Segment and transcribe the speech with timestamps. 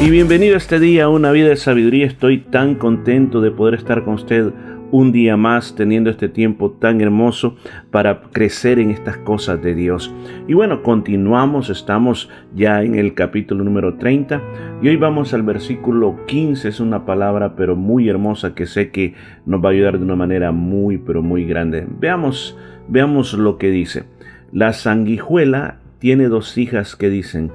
[0.00, 2.06] Y bienvenido a este día a una vida de sabiduría.
[2.06, 4.52] Estoy tan contento de poder estar con usted
[4.90, 7.56] un día más teniendo este tiempo tan hermoso
[7.90, 10.14] para crecer en estas cosas de Dios.
[10.46, 14.40] Y bueno, continuamos, estamos ya en el capítulo número 30
[14.82, 19.14] y hoy vamos al versículo 15, es una palabra pero muy hermosa que sé que
[19.46, 21.86] nos va a ayudar de una manera muy pero muy grande.
[21.98, 22.56] Veamos,
[22.88, 24.04] veamos lo que dice.
[24.52, 27.52] La sanguijuela tiene dos hijas que dicen,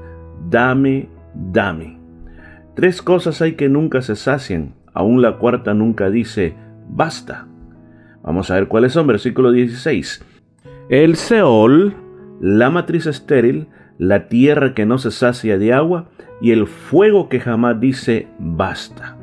[0.49, 1.99] dame, dame.
[2.75, 6.55] Tres cosas hay que nunca se sacian, aún la cuarta nunca dice,
[6.89, 7.47] basta.
[8.23, 9.05] Vamos a ver cuáles son.
[9.05, 10.25] Versículo 16.
[10.89, 11.93] El Seol,
[12.39, 16.09] la matriz estéril, la tierra que no se sacia de agua
[16.41, 19.17] y el fuego que jamás dice basta.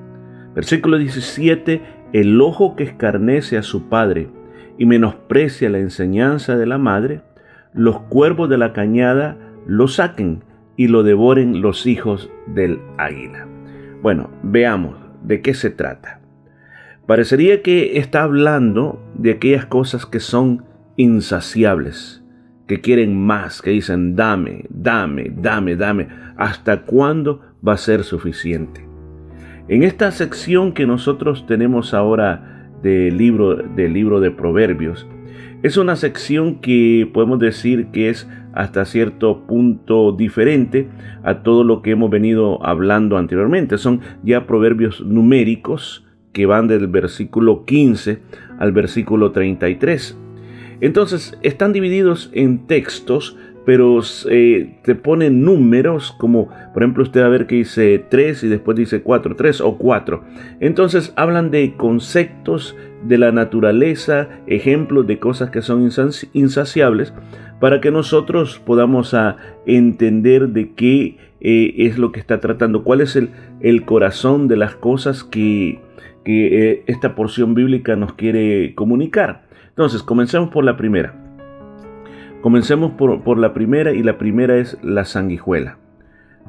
[0.54, 1.82] Versículo 17.
[2.12, 4.28] El ojo que escarnece a su padre
[4.78, 7.22] y menosprecia la enseñanza de la madre,
[7.74, 10.42] los cuervos de la cañada lo saquen
[10.76, 13.46] y lo devoren los hijos del águila.
[14.02, 16.20] Bueno, veamos de qué se trata.
[17.06, 20.64] Parecería que está hablando de aquellas cosas que son
[20.96, 22.22] insaciables,
[22.66, 28.86] que quieren más, que dicen, dame, dame, dame, dame, ¿hasta cuándo va a ser suficiente?
[29.68, 35.06] En esta sección que nosotros tenemos ahora del libro, del libro de Proverbios,
[35.62, 40.88] es una sección que podemos decir que es hasta cierto punto diferente
[41.22, 43.78] a todo lo que hemos venido hablando anteriormente.
[43.78, 48.20] Son ya proverbios numéricos, que van del versículo 15
[48.58, 50.16] al versículo 33.
[50.80, 53.36] Entonces están divididos en textos,
[53.70, 58.42] pero eh, te ponen números, como por ejemplo usted va a ver que dice 3
[58.42, 60.24] y después dice 4, 3 o 4.
[60.58, 65.88] Entonces hablan de conceptos de la naturaleza, ejemplos de cosas que son
[66.32, 67.14] insaciables,
[67.60, 69.36] para que nosotros podamos a
[69.66, 74.74] entender de qué eh, es lo que está tratando, cuál es el, corazón de las
[74.74, 75.78] cosas que
[76.24, 79.42] que eh, esta porción bíblica nos quiere comunicar.
[79.68, 81.29] Entonces, comencemos por la primera.
[82.40, 85.78] Comencemos por, por, la primera y la primera es la sanguijuela.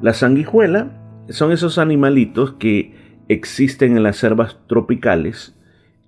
[0.00, 0.90] La sanguijuela
[1.28, 2.94] son esos animalitos que
[3.28, 5.54] existen en las selvas tropicales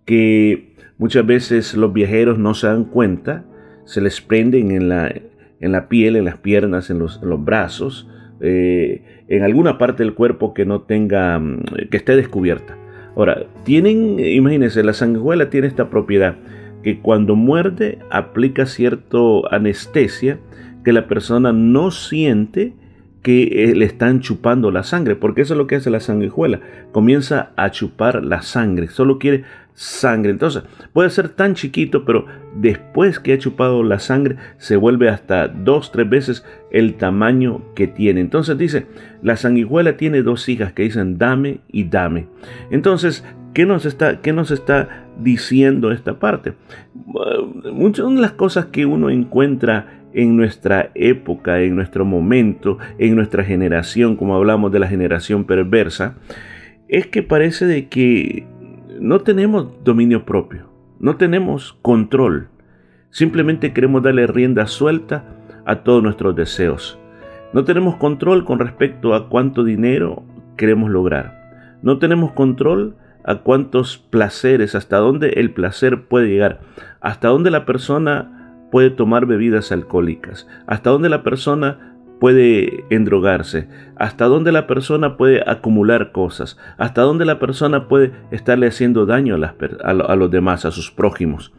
[0.04, 3.44] que muchas veces los viajeros no se dan cuenta,
[3.84, 5.12] se les prenden en la,
[5.60, 8.08] en la piel, en las piernas, en los, brazos,
[8.40, 12.76] eh, en alguna parte del cuerpo que no tenga, mm, que esté descubierta.
[13.16, 16.36] Ahora, tienen, imagínense, la sanguijuela tiene esta propiedad
[16.84, 20.38] que cuando muerde aplica cierto anestesia
[20.84, 22.74] que la persona no siente
[23.22, 26.60] que eh, le están chupando la sangre, porque eso es lo que hace la sanguijuela,
[26.92, 30.30] comienza a chupar la sangre, solo quiere sangre.
[30.30, 35.48] Entonces, puede ser tan chiquito, pero después que ha chupado la sangre, se vuelve hasta
[35.48, 38.20] dos, tres veces el tamaño que tiene.
[38.20, 38.86] Entonces dice,
[39.22, 42.26] la sanguijuela tiene dos hijas que dicen dame y dame.
[42.70, 43.24] Entonces,
[43.54, 46.54] ¿qué nos está, qué nos está diciendo esta parte?
[47.72, 53.44] Muchas de las cosas que uno encuentra en nuestra época, en nuestro momento, en nuestra
[53.44, 56.14] generación, como hablamos de la generación perversa,
[56.88, 58.46] es que parece de que
[59.00, 60.70] no tenemos dominio propio,
[61.00, 62.48] no tenemos control.
[63.10, 65.24] Simplemente queremos darle rienda suelta
[65.66, 66.98] a todos nuestros deseos.
[67.52, 70.24] No tenemos control con respecto a cuánto dinero
[70.56, 71.78] queremos lograr.
[71.82, 76.60] No tenemos control a cuántos placeres, hasta dónde el placer puede llegar,
[77.00, 84.26] hasta dónde la persona puede tomar bebidas alcohólicas, hasta dónde la persona puede endrogarse, hasta
[84.26, 90.14] dónde la persona puede acumular cosas, hasta dónde la persona puede estarle haciendo daño a,
[90.16, 91.52] los demás, a sus prójimos.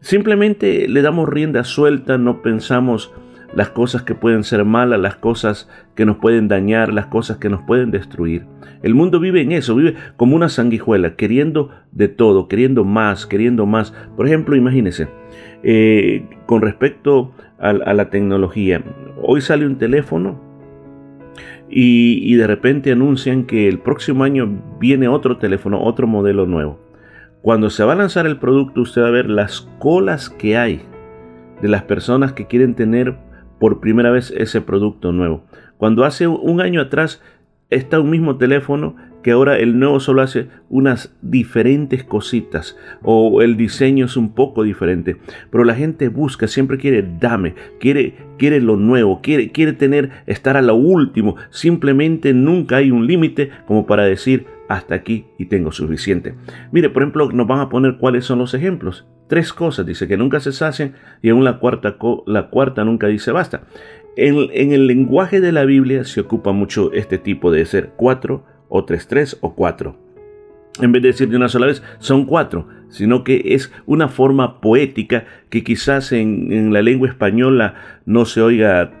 [0.00, 3.12] Simplemente le damos rienda suelta, no pensamos
[3.54, 7.48] las cosas que pueden ser malas, las cosas que nos pueden dañar, las cosas que
[7.48, 8.46] nos pueden destruir.
[8.82, 13.66] El mundo vive en eso, vive como una sanguijuela, queriendo de todo, queriendo más, queriendo
[13.66, 13.92] más.
[14.16, 15.08] Por ejemplo, imagínense,
[15.62, 18.82] eh, con respecto a, la tecnología,
[19.22, 20.40] hoy sale un teléfono
[21.68, 24.48] y, de repente anuncian que el próximo año
[24.80, 26.80] viene otro teléfono, otro modelo nuevo.
[27.42, 30.82] Cuando se va a lanzar el producto, usted va a ver las colas que hay
[31.62, 33.16] de las personas que quieren tener
[33.60, 35.44] por primera vez ese producto nuevo.
[35.76, 37.22] Cuando hace un año atrás
[37.68, 43.56] está un mismo teléfono que ahora el nuevo solo hace unas diferentes cositas o el
[43.56, 45.16] diseño es un poco diferente,
[45.50, 50.56] pero la gente busca, siempre quiere dame, quiere quiere lo nuevo, quiere quiere tener estar
[50.56, 55.72] a lo último, simplemente nunca hay un límite como para decir hasta aquí y tengo
[55.72, 56.36] suficiente.
[56.70, 59.04] Mire, por ejemplo, nos van a poner cuáles son los ejemplos.
[59.26, 61.96] Tres cosas, dice que nunca se sacian y aún la cuarta,
[62.26, 63.64] la cuarta nunca dice basta.
[64.16, 68.44] En, en el lenguaje de la Biblia se ocupa mucho este tipo de ser cuatro,
[68.68, 69.96] o tres, tres o cuatro.
[70.80, 74.60] En vez de decir de una sola vez, son cuatro, sino que es una forma
[74.60, 77.74] poética que quizás en, en la lengua española
[78.06, 78.92] no se oiga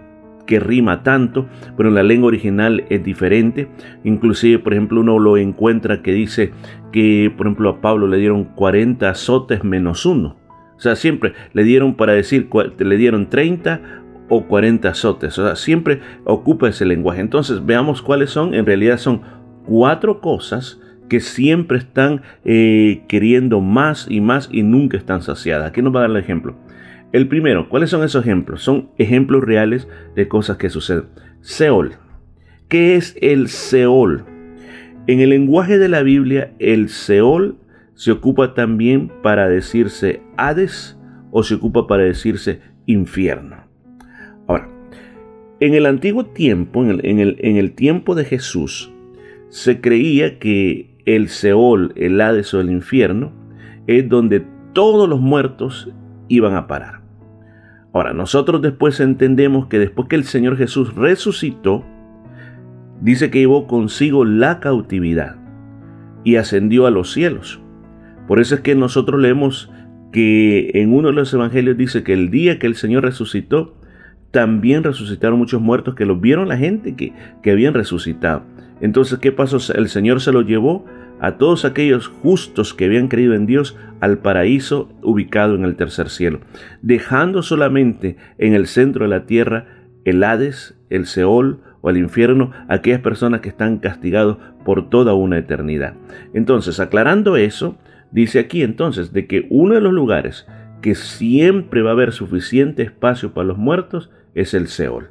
[0.50, 3.68] que rima tanto, pero en la lengua original es diferente.
[4.02, 6.50] Inclusive, por ejemplo, uno lo encuentra que dice
[6.92, 10.36] que, por ejemplo, a Pablo le dieron 40 azotes menos uno.
[10.76, 12.48] O sea, siempre le dieron para decir,
[12.78, 13.80] le dieron 30
[14.28, 15.38] o 40 azotes.
[15.38, 17.20] O sea, siempre ocupa ese lenguaje.
[17.20, 18.52] Entonces, veamos cuáles son.
[18.52, 19.22] En realidad son
[19.64, 25.68] cuatro cosas que siempre están eh, queriendo más y más y nunca están saciadas.
[25.68, 26.56] Aquí nos va a dar el ejemplo.
[27.12, 28.62] El primero, ¿cuáles son esos ejemplos?
[28.62, 31.06] Son ejemplos reales de cosas que suceden.
[31.40, 31.94] Seol.
[32.68, 34.24] ¿Qué es el Seol?
[35.08, 37.56] En el lenguaje de la Biblia, el Seol
[37.94, 40.96] se ocupa también para decirse Hades
[41.32, 43.56] o se ocupa para decirse infierno.
[44.46, 44.68] Ahora,
[45.58, 48.92] en el antiguo tiempo, en el, en el tiempo de Jesús,
[49.48, 53.32] se creía que el Seol, el Hades o el infierno,
[53.88, 55.90] es donde todos los muertos
[56.28, 56.99] iban a parar.
[57.92, 61.84] Ahora, nosotros después entendemos que después que el Señor Jesús resucitó,
[63.00, 65.36] dice que llevó consigo la cautividad
[66.22, 67.60] y ascendió a los cielos.
[68.28, 69.72] Por eso es que nosotros leemos
[70.12, 73.74] que en uno de los evangelios dice que el día que el Señor resucitó,
[74.30, 77.12] también resucitaron muchos muertos que los vieron la gente que,
[77.42, 78.44] que habían resucitado.
[78.80, 79.58] Entonces, ¿qué pasó?
[79.74, 80.84] El Señor se lo llevó
[81.20, 86.08] a todos aquellos justos que habían creído en Dios al paraíso ubicado en el tercer
[86.08, 86.40] cielo,
[86.82, 89.66] dejando solamente en el centro de la tierra
[90.04, 95.38] el Hades, el Seol o el infierno, aquellas personas que están castigados por toda una
[95.38, 95.94] eternidad.
[96.32, 97.78] Entonces, aclarando eso,
[98.10, 100.46] dice aquí entonces de que uno de los lugares
[100.80, 105.10] que siempre va a haber suficiente espacio para los muertos es el Seol.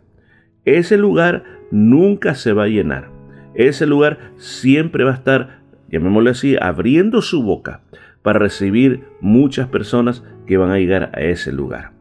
[0.65, 3.19] Ese lugar nunca se va a llenar
[3.67, 5.58] ese lugar siempre va a estar,
[5.91, 7.81] llamémosle así, abriendo su boca
[8.21, 11.91] para recibir muchas personas que van a llegar a ese lugar.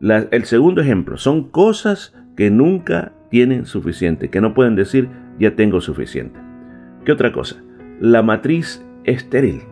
[0.00, 5.08] el segundo ejemplo son cosas que nunca tienen suficiente, que no pueden decir
[5.38, 6.38] ya tengo suficiente.
[7.04, 7.56] ¿Qué otra cosa?
[8.00, 9.62] La matriz estéril.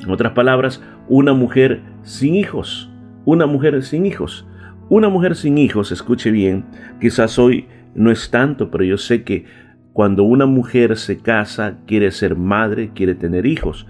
[0.00, 2.90] En otras palabras, una mujer sin hijos.
[3.24, 4.46] Una mujer sin hijos.
[4.90, 6.64] Una mujer sin hijos, escuche bien,
[7.00, 9.44] quizás hoy no es tanto, pero yo sé que
[9.92, 13.86] cuando una mujer se casa, quiere ser madre, quiere tener hijos,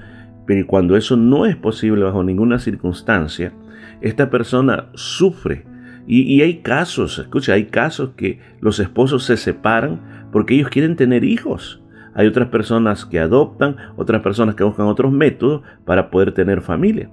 [0.47, 3.52] pero cuando eso no es posible bajo ninguna circunstancia,
[4.00, 5.64] esta persona sufre.
[6.06, 11.23] Y, hay casos, escucha, hay casos que los esposos se separan porque ellos quieren tener
[11.23, 11.82] hijos.
[12.14, 17.11] Hay otras personas que adoptan, otras personas que buscan otros métodos para poder tener familia.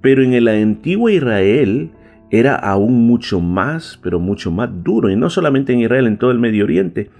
[0.00, 1.90] Pero en el antiguo Israel
[2.30, 5.10] era aún mucho más, pero mucho más duro.
[5.10, 7.10] Y no solamente en Israel, en todo el Medio Oriente.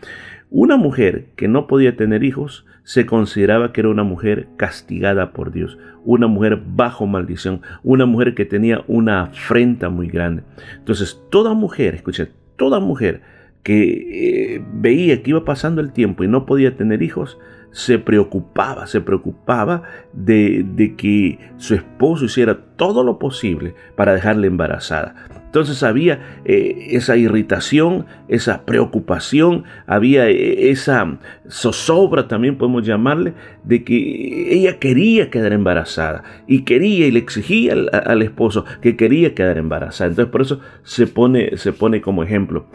[0.50, 5.50] Una mujer que no podía tener hijos se consideraba que era una mujer castigada por
[5.50, 10.44] Dios, una mujer bajo maldición, una mujer que tenía una afrenta muy grande.
[10.76, 13.22] Entonces, toda mujer, escucha, toda mujer
[13.66, 17.36] que eh, veía que iba pasando el tiempo y no podía tener hijos,
[17.72, 19.82] se preocupaba, se preocupaba
[20.12, 25.16] de, de que su esposo hiciera todo lo posible para dejarla embarazada.
[25.46, 31.18] Entonces había eh, esa irritación, esa preocupación, había eh, esa
[31.48, 33.32] zozobra también podemos llamarle,
[33.64, 39.34] de que ella quería quedar embarazada y quería y le exigía al, esposo que quería
[39.34, 40.10] quedar embarazada.
[40.10, 42.66] Entonces por eso se pone, se pone como ejemplo.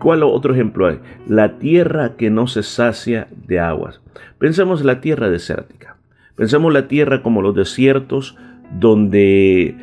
[0.00, 0.98] ¿Cuál otro ejemplo hay?
[1.28, 4.00] La tierra que no se sacia de aguas.
[4.38, 5.96] Pensemos en la tierra desértica.
[6.36, 8.36] Pensemos la tierra como los desiertos
[8.78, 9.76] donde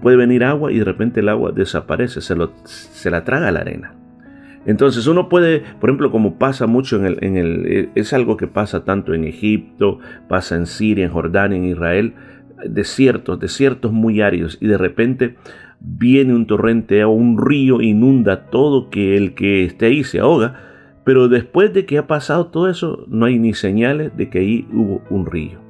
[0.00, 3.94] puede venir agua y de repente el agua desaparece, se, la traga la arena.
[4.66, 8.36] Entonces uno puede, por ejemplo, como pasa mucho en el, en el, eh, es algo
[8.36, 12.14] que pasa tanto en Egipto, pasa en Siria, en Jordania, en Israel,
[12.64, 15.36] desiertos, desiertos muy áridos y de repente
[15.86, 20.60] viene un torrente o un río inunda todo que el que esté ahí se ahoga,
[21.04, 24.68] pero después de que ha pasado todo eso no hay ni señales de que ahí
[24.72, 25.60] hubo un río.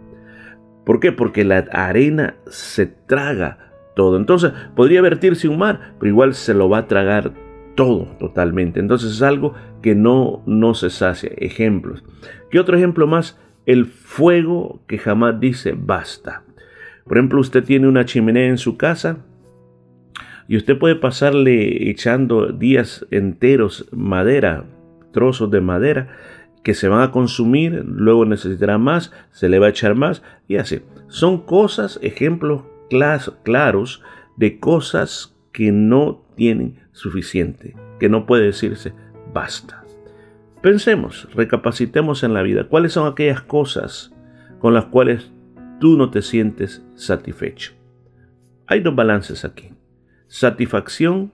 [0.85, 1.13] ¿Por qué?
[1.13, 3.59] Porque la arena se traga
[3.95, 4.17] todo.
[4.17, 7.33] Entonces podría vertirse un mar, pero igual se lo va a tragar
[7.75, 8.81] todo totalmente.
[8.81, 11.31] Entonces es algo que no, no se sacia.
[11.37, 12.03] Ejemplos.
[12.51, 13.39] ¿Qué otro ejemplo más?
[13.67, 16.45] El fuego que jamás dice basta.
[17.05, 19.19] Por ejemplo, usted tiene una chimenea en su casa
[20.49, 24.65] y usted puede pasarle echando días enteros madera,
[25.13, 26.09] trozos de madera
[26.63, 30.57] que se van a consumir, luego necesitará más, se le va a echar más y
[30.57, 30.81] así.
[31.09, 32.63] Son cosas, ejemplos
[33.45, 34.03] claros
[34.37, 38.93] de cosas que no tienen suficiente, que no puede decirse
[39.33, 39.85] basta.
[40.61, 42.65] Pensemos, recapacitemos en la vida.
[42.65, 44.13] ¿Cuáles son aquellas cosas
[44.59, 45.31] con las cuales
[45.81, 47.73] tú no te sientes satisfecho?
[48.67, 49.76] Hay dos balances aquí.
[50.29, 51.33] Satisfacción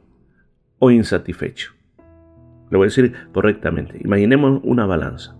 [0.78, 1.72] o insatisfecho.
[2.70, 3.98] Lo voy a decir correctamente.
[4.02, 5.36] Imaginemos una balanza.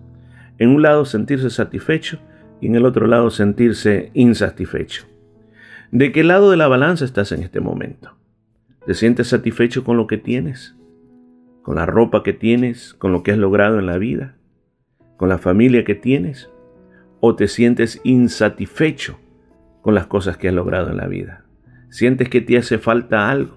[0.57, 2.19] En un lado sentirse satisfecho
[2.61, 5.05] y en el otro lado sentirse insatisfecho.
[5.91, 8.15] ¿De qué lado de la balanza estás en este momento?
[8.85, 10.75] ¿Te sientes satisfecho con lo que tienes?
[11.61, 12.93] ¿Con la ropa que tienes?
[12.95, 14.35] ¿Con lo que has logrado en la vida?
[15.17, 16.49] ¿Con la familia que tienes?
[17.19, 19.19] ¿O te sientes insatisfecho
[19.81, 21.42] con las cosas que has logrado en la vida?
[21.93, 23.55] ¿Sientes que te hace falta algo?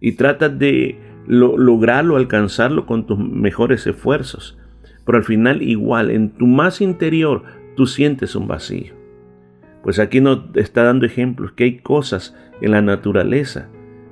[0.00, 4.58] Y tratas de lograrlo, alcanzarlo con tus mejores esfuerzos.
[5.04, 7.42] Pero al final igual, en tu más interior,
[7.76, 8.94] tú sientes un vacío.
[9.82, 13.68] Pues aquí nos está dando ejemplos que hay cosas en la naturaleza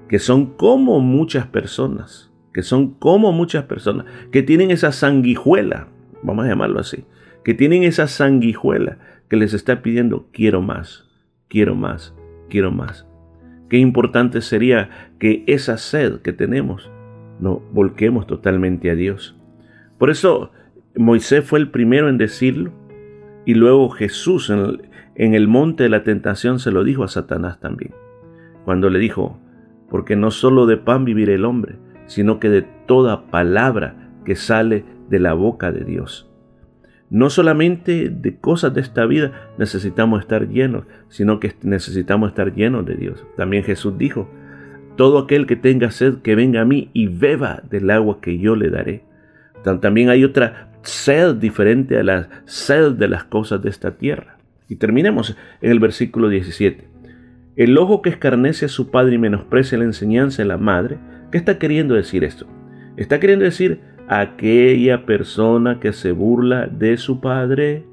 [0.06, 5.88] que son como muchas personas, que son como muchas personas, que tienen esa sanguijuela,
[6.22, 7.06] vamos a llamarlo así,
[7.42, 8.98] que tienen esa sanguijuela
[9.30, 11.08] que les está pidiendo quiero más,
[11.48, 12.14] quiero más,
[12.50, 13.09] quiero más.
[13.70, 16.90] Qué importante sería que esa sed que tenemos
[17.38, 19.38] no volquemos totalmente a Dios.
[19.96, 20.50] Por eso
[20.96, 22.72] Moisés fue el primero en decirlo
[23.46, 27.08] y luego Jesús en el, en el monte de la tentación se lo dijo a
[27.08, 27.94] Satanás también.
[28.64, 29.38] Cuando le dijo,
[29.88, 34.84] porque no solo de pan vivirá el hombre, sino que de toda palabra que sale
[35.08, 36.29] de la boca de Dios.
[37.10, 42.86] No solamente de cosas de esta vida necesitamos estar llenos, sino que necesitamos estar llenos
[42.86, 43.24] de Dios.
[43.36, 44.30] También Jesús dijo,
[44.96, 48.54] todo aquel que tenga sed, que venga a mí y beba del agua que yo
[48.54, 49.02] le daré.
[49.80, 54.38] También hay otra sed diferente a la sed de las cosas de esta tierra.
[54.68, 56.86] Y terminemos en el versículo 17.
[57.56, 60.98] El ojo que escarnece a su padre y menosprecia la enseñanza de la madre,
[61.32, 62.46] ¿qué está queriendo decir esto?
[62.96, 67.84] Está queriendo decir aquella persona que se burla de su padre,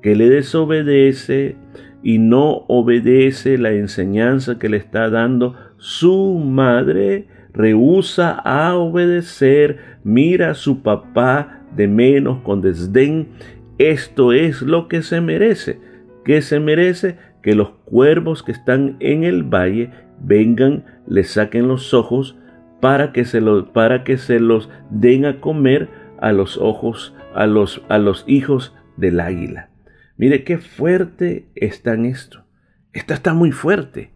[0.00, 1.56] que le desobedece
[2.02, 10.52] y no obedece la enseñanza que le está dando su madre, rehúsa a obedecer, mira
[10.52, 13.28] a su papá de menos con desdén.
[13.76, 15.78] Esto es lo que se merece.
[16.24, 17.18] ¿Qué se merece?
[17.46, 22.36] que los cuervos que están en el valle vengan, le saquen los ojos
[22.80, 25.88] para que se los, para que se los den a comer
[26.20, 29.70] a los ojos, a los, a los hijos del águila.
[30.16, 32.44] Mire qué fuerte está en esto.
[32.92, 34.10] Esta está muy fuerte.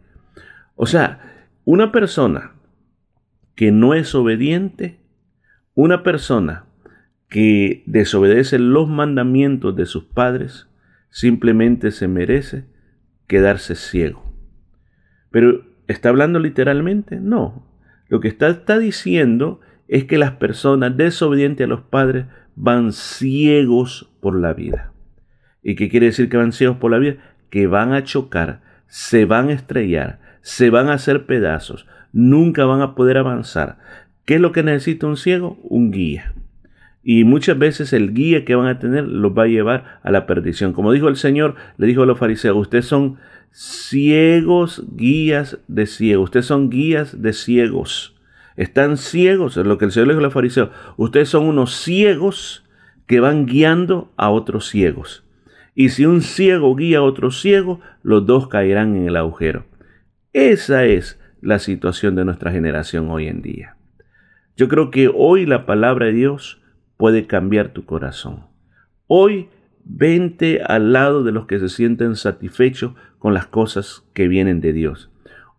[0.74, 1.20] O sea,
[1.64, 2.52] una persona
[3.54, 5.00] que no es obediente,
[5.74, 6.64] una persona
[7.28, 10.68] que desobedece los mandamientos de sus padres,
[11.10, 12.64] simplemente se merece
[13.26, 14.24] quedarse ciego.
[15.30, 17.20] Pero ¿está hablando literalmente?
[17.20, 17.69] No.
[18.10, 22.26] Lo que está, diciendo es que las personas desobedientes a los padres
[22.56, 24.92] van ciegos por la vida.
[25.62, 27.16] ¿Y qué quiere decir que van ciegos por la vida?
[27.50, 32.82] Que van a chocar, se van a estrellar, se van a hacer pedazos, nunca van
[32.82, 33.78] a poder avanzar.
[34.24, 35.56] ¿Qué es lo que necesita un ciego?
[35.62, 36.34] Un guía.
[37.04, 40.26] Y muchas veces el guía que van a tener los va a llevar a la
[40.26, 40.72] perdición.
[40.72, 43.18] Como dijo el Señor, le dijo a los fariseos, ustedes son
[43.52, 46.24] ciegos guías de ciegos.
[46.24, 48.16] Ustedes son guías de ciegos.
[48.56, 50.70] Están ciegos, es lo que el Señor le dijo a los fariseos.
[50.96, 52.64] Ustedes son unos ciegos
[53.06, 55.24] que van guiando a otros ciegos.
[55.74, 59.66] Y si un ciego guía a otro ciego, los dos caerán en el agujero.
[60.32, 63.76] Esa es la situación de nuestra generación hoy en día.
[64.56, 66.60] Yo creo que hoy la palabra de Dios
[66.96, 68.46] puede cambiar tu corazón.
[69.06, 69.48] Hoy
[69.84, 74.72] vente al lado de los que se sienten satisfechos con las cosas que vienen de
[74.72, 75.10] Dios.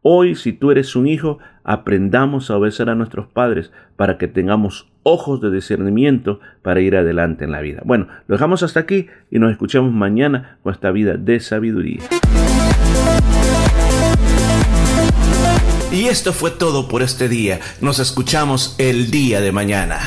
[0.02, 4.92] Hoy, si tú eres un hijo, aprendamos a obedecer a nuestros padres para que tengamos
[5.04, 7.82] ojos de discernimiento para ir adelante en la vida.
[7.86, 12.02] Bueno, lo dejamos hasta aquí y nos escuchamos mañana con esta vida de sabiduría.
[15.92, 17.60] Y esto fue todo por este día.
[17.80, 20.00] Nos escuchamos el día de mañana.